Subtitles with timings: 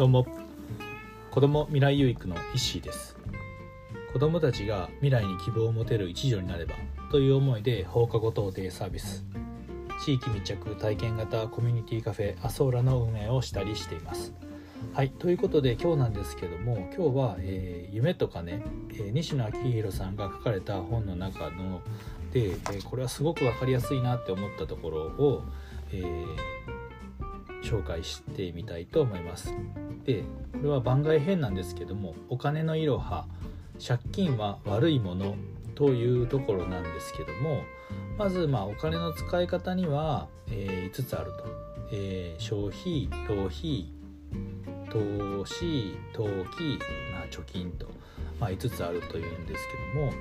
[0.00, 0.26] どうも。
[1.30, 3.18] 子供未来有育の石井です。
[4.14, 6.74] 子供たちが未来に希望を持てる一助になれば
[7.10, 9.26] という思いで放課後等デイサービス。
[10.02, 14.32] 地域密着体験型コミュニティカフェアソーラの運営をしたりしています。
[14.94, 21.82] はいということで今日なんですけども今日は、えー、夢とかね、えー、西野昭弘さんが書かれた本の中の
[22.32, 25.44] で、えー、これはすごく分かりやすいなって思ったところを、
[25.92, 26.24] え、
[27.62, 29.54] 紹介してみたいと思います。
[30.04, 33.26] でこれは番外編なんですけども「お金のいろは
[33.86, 35.36] 借金は悪いもの」
[35.74, 37.62] というところなんですけども
[38.18, 41.44] まずまあお金の使い方には、えー、5つあると、
[41.92, 44.00] えー、消費浪費
[44.90, 46.78] 投資投機、
[47.12, 47.86] まあ、貯金と、
[48.40, 50.12] まあ、5つあるというんですけども、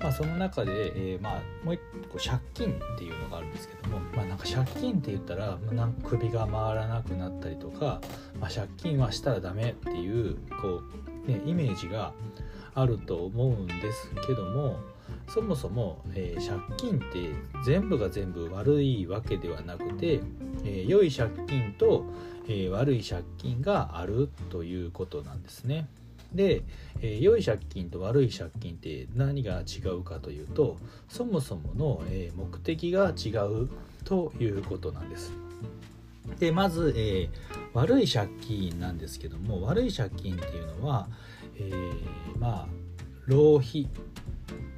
[0.00, 1.80] まあ、その中で、えー、まあ、もう一
[2.10, 8.00] 個借金っていうのがあるんですけども、まあ、なんか借金って言ったら、まあ、なんか首が回らなくなったりとか、
[8.40, 10.82] まあ、借金はしたらダメっていうこ
[11.26, 12.12] う、ね、イメージが
[12.74, 14.78] あると思うんですけども
[15.28, 17.30] そもそも、えー、借金って
[17.64, 20.20] 全部が全部悪いわけではなくて、
[20.64, 22.04] えー、良い借金と、
[22.46, 25.88] えー、悪い借金があるということなんですね。
[26.32, 26.62] で、
[27.00, 30.76] えー、良い借金と悪い借金って何が違うかというと
[31.08, 33.68] そもそもの、えー、目的が違う
[34.04, 35.32] ということなんです。
[36.38, 37.28] でまず、えー、
[37.72, 41.08] 悪い借金なんですけども悪い借金っていうのは、
[41.56, 42.68] えー、まあ
[43.26, 43.88] 浪費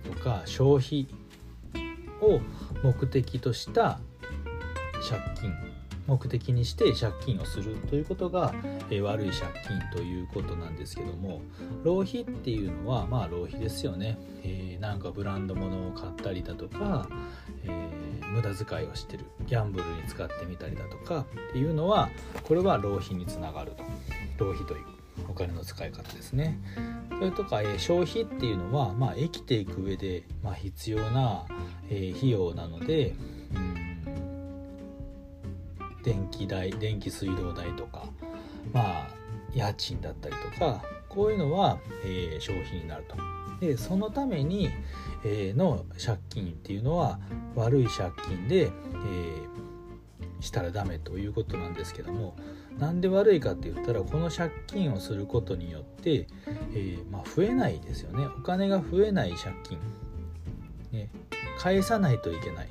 [0.04, 1.06] とか消費
[2.20, 2.40] を
[2.82, 3.98] 目的とした
[5.08, 5.67] 借金
[6.08, 8.52] 目的にして借金をするということが、
[8.90, 11.42] え、悪い借金ということなんですけども
[11.84, 17.08] 浪費っていうのはまあ浪費ですよね、えー、なんかブランド物を買ったりだとか、
[17.64, 19.26] えー、無駄遣いをしてる。
[19.46, 22.08] ギャンブルに使ってみたりだとかっていうのは
[22.42, 23.84] これは浪費につながると。
[24.44, 24.84] 浪費という
[25.28, 26.58] お金の使い方ですね。
[27.18, 31.44] それとか、えー、消費っていうのは、まあ、生きていく上で、まあ、必要な、
[31.90, 33.16] えー、費用なので、
[36.08, 38.06] 電気代電気水道代とか
[38.72, 39.08] まあ
[39.54, 43.16] 家賃だったりとかこういうのは、えー、消費になると。
[43.60, 44.70] でそのために、
[45.24, 47.18] えー、の借金っていうのは
[47.56, 52.36] 悪い借金で、えー、したらダメということなんですけども
[52.78, 56.28] なんで悪いかって言ったらこの借金をすることによって、
[56.72, 58.24] え、まあ、増えないですよね。
[58.26, 59.78] お金が増えない借金、
[60.92, 61.10] ね、
[61.58, 62.68] 返さないといけない。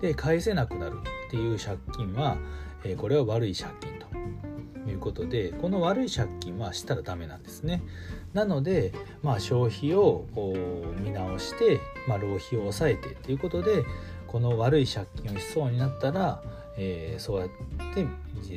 [0.00, 0.98] で返せなくなる
[1.28, 2.36] っていう借金は、
[2.84, 3.92] えこれは悪い借金
[4.84, 7.82] ということでこの悪い借金はしたらダメなんですね
[8.32, 8.92] なので、
[9.22, 10.24] まあ、消費を
[11.00, 13.84] 見直して、まあ、浪費を抑えてということで
[14.26, 16.42] この悪い借金をしそうになったら、
[16.76, 17.48] えー、そうやっ
[17.94, 18.06] て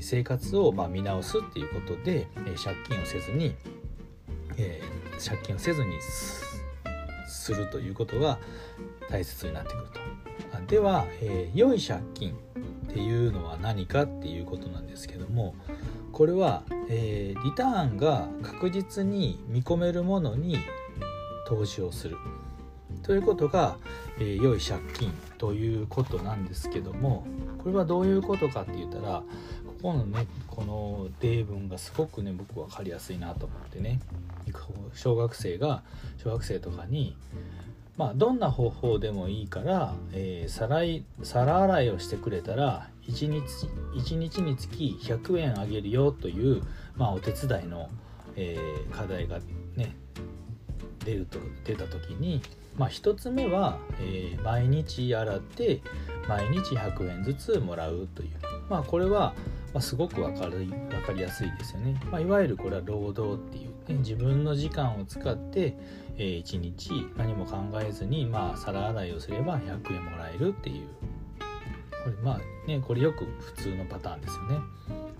[0.01, 3.55] 生活をま見直すっていうことで、え借金をせずに、
[4.57, 5.99] えー、借金をせずに
[7.27, 8.37] するということが
[9.09, 10.03] 大切になってくると。
[10.67, 12.37] では、えー、良い借金
[12.93, 15.55] っていうのは何かっていうことなんですけども
[16.11, 20.59] これは、えー、リターンが確実に見込めるものに
[21.47, 22.17] 投資をする。
[23.01, 23.77] ということが、
[24.19, 27.25] えー、良い借金ということなんですけども
[27.57, 29.23] これはどういうことかって言ったら
[29.65, 33.99] ここのねこの例文がすごくね僕分かりやすいなと思ってね
[34.93, 35.81] 小学生が
[36.23, 37.17] 小学生とかに
[37.97, 46.63] まあ、どんな方法でもいいから、えー、皿い皿洗いをしてくれたら1日 ,1 日につき100円あげるよという、
[46.95, 47.89] まあ、お手伝いの、
[48.35, 49.39] えー、課題が
[49.75, 49.95] ね
[51.05, 52.41] 出ると出た時に、
[52.77, 55.81] まあ、1つ目は、えー、毎日洗って
[56.27, 58.29] 毎日100円ずつもらうという、
[58.69, 59.35] まあ、これは、
[59.73, 65.75] まあ、すごく分かり分かりやすいですよね、まあ、いわゆるこれは労働っていう、自分の時間を使って、
[66.17, 70.87] えー、1日何も考えずに、まあ、皿洗いをすれば100円もらえるっていう
[72.03, 74.59] これまあねこれよく普通のパターンですよね。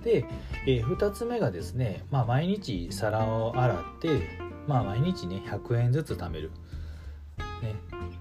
[0.04, 0.26] で、
[0.68, 6.52] えー、2つ目がですね、まあ、毎日皿を洗って、まあ、毎日ね100円ずつ貯める。
[7.62, 7.76] ね、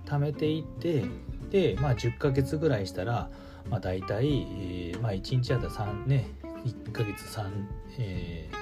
[0.07, 1.05] 貯めていって
[1.51, 3.29] で、まあ、10ヶ月ぐらいしたら、
[3.69, 6.31] まあ、大体、えーまあ、1日あたら3ね
[6.65, 7.51] 1ヶ月3、
[7.99, 8.62] えー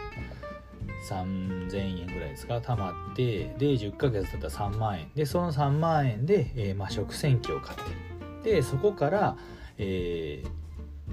[1.02, 5.10] 3000円ぐらいですか貯まってで10ヶ月だったら3万円。
[5.14, 7.78] でその3万円で、えー、まあ、食洗機を買っ
[8.42, 8.54] て。
[8.54, 9.36] でそこから、
[9.78, 11.12] えー、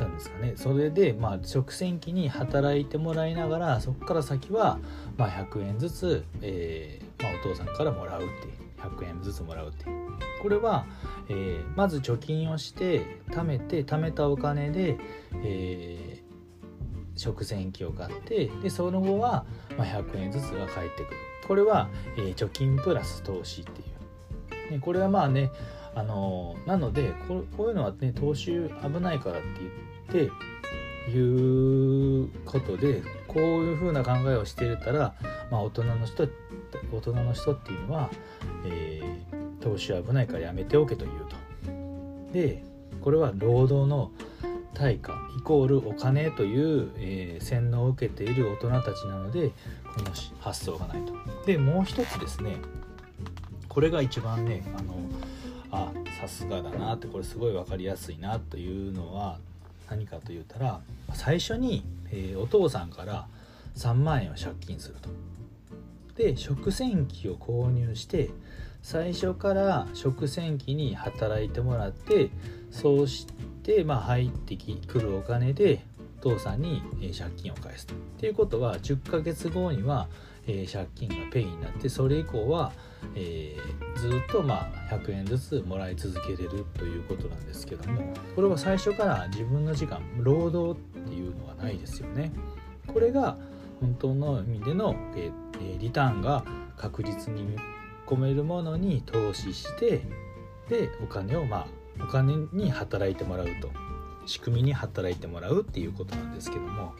[0.00, 0.52] なんですかね。
[0.56, 4.78] それで、まあ、食洗機に働いてもらいながらそこから先は、
[5.16, 8.36] まあ、100円ずつ、えーまあ、お父さんからもらうってう。
[8.78, 9.88] 100円ずつもらうってう。
[10.40, 10.86] これは、
[11.28, 14.96] えー、まず貯金をして貯めて貯めたお金で、
[15.42, 16.17] えー
[17.18, 19.44] 食洗機を買ってでその後は、
[19.76, 21.16] ま100円ずつが返ってくる
[21.46, 23.84] これは、えー、貯金プラス投資ってい
[24.68, 25.50] う、ね、これはまあね
[25.94, 29.48] あのなのでここういうのはね投資危ないからって
[30.12, 30.28] 言っ
[31.08, 35.14] ていうことでこういうふうな考えをしていたら、
[35.50, 36.28] まあ、大人の人
[36.92, 38.10] 大人の人っていうのは、
[38.66, 41.36] えー、投資危ないからやめておけというと。
[42.32, 42.62] で
[43.00, 44.12] これは労働の
[44.78, 50.06] 対価イコールお金という、えー、洗脳を受けている大人たちなのでこの
[50.40, 51.12] 発想がないと。
[51.46, 52.56] でもう一つですね
[53.68, 54.94] これが一番ねあの
[55.70, 59.38] あさすがだなってこれすごい分かりやすいなというのは
[59.90, 60.80] 何かと言ったら
[61.12, 63.26] 最初に、えー、お父さんから
[63.76, 65.10] 3万円を借金すると。
[66.14, 68.30] で食洗機を購入して
[68.82, 72.30] 最初から食洗機に働いてもらって
[72.70, 73.26] そうし
[73.62, 75.82] てまあ入ってくるお金で
[76.20, 76.82] お父さんに
[77.16, 78.26] 借金を返すと。
[78.26, 80.08] いうことは10ヶ月後には、
[80.46, 82.72] 借金がペイになってそれ以降は、
[83.14, 83.56] え、
[83.96, 88.02] ずっとまあ100円ずつもらい続けれるということなんですけども
[88.34, 92.32] これは最初から自分の時間労働っていうのはないですよね。
[92.86, 93.36] これが
[93.80, 95.30] 本当の意味での、え、
[95.78, 96.44] リターンが
[96.76, 97.56] 確実に
[98.08, 100.02] 込めるものに投資して
[100.68, 101.66] でお金をま
[102.00, 103.70] あお金に働いてもらうと。
[104.28, 106.92] 仕組みに働いてもらうっていうことなんですけども。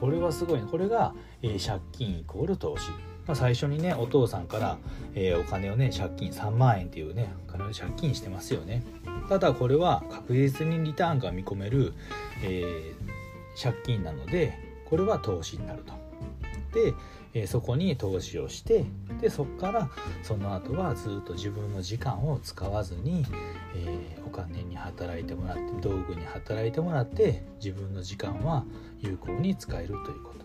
[0.00, 4.78] これはすごいこれが、えー、借金イコール投資、まあ、最初にねお父さんから、
[5.14, 8.82] えー、お金をね借金3万円っていうねお金を借金してますよね。
[9.28, 11.94] ただこれは確実にリターンが見込める、
[12.42, 15.92] えー、借金なのでこれは投資になると。
[16.74, 16.94] で、
[17.34, 18.84] えそこに投資をして
[19.20, 19.90] でそこから
[20.22, 23.24] その後はずっと自分の時間を使わずに、
[23.74, 28.64] えー、お金に働いてもらって道具に働いてもらって自分の時間は
[29.00, 30.42] 有効に使えるということ。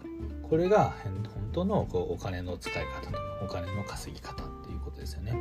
[0.49, 5.35] これが本当のこうお金の使い方とお金の稼ぎ方っていうことですよね。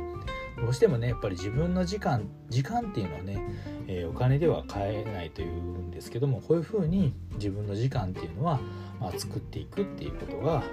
[0.57, 3.39] どうしてもねやっぱり自分の時間時間っていうのはね、
[3.87, 8.59] えー、お金では買えないというんですけどもこういうふうに自分の時間っていうのは、
[8.99, 10.63] まあ、作っていくっていうことが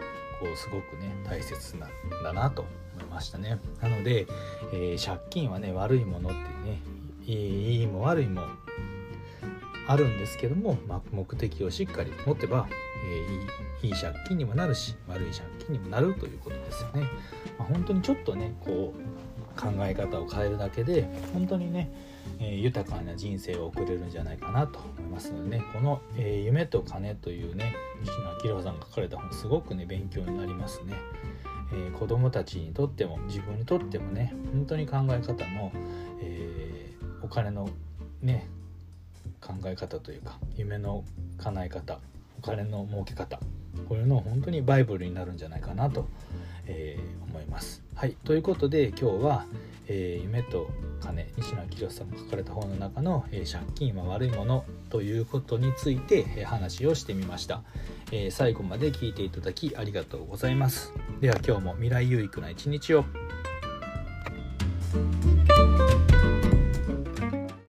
[0.41, 1.91] こうすごくね大切なん
[2.23, 2.63] だなと
[2.97, 3.59] 思いましたね。
[3.81, 4.27] なので、
[4.73, 6.39] えー、借金はね悪いものって
[6.69, 6.81] ね
[7.27, 8.43] いいも悪いも
[9.87, 12.67] あるんですけども、まあ、目的をしっかり持てば、
[13.07, 17.03] えー、いいいい借金にもなるし悪い借金にもなるということですよね、
[17.59, 19.14] まあ、本当にちょっとねこう
[19.57, 21.91] 考え方を変えるだけで本当にね
[22.41, 28.11] えー、豊かな人生を送れるんじゃないかなと思いますのでねこの、えー、夢と金」というね西
[28.49, 30.95] 野明さんが書かれた本すごくね勉強になりますね。
[31.73, 35.73] えー、子供たちにとっても自分にとってもね本当に考え方の、
[36.21, 37.69] えー、お金の
[38.21, 38.49] ね
[39.41, 41.05] 考え方というか夢の
[41.39, 41.99] 叶え方
[42.39, 43.41] お金の儲け方
[43.89, 46.07] こういうの本当にバイブルになるんじゃないかなと、
[46.67, 47.83] えー、思います。
[47.95, 49.47] はいということで今日は、
[49.87, 50.71] えー、夢と
[51.01, 57.63] 金西野明さんが書かれた本の中の、えー、借金は悪いものということについて、えー、話をしてみました、
[58.11, 60.93] え最後まで聞いていただきありがとうございます。
[61.21, 63.05] では今日も未来有益な一日を。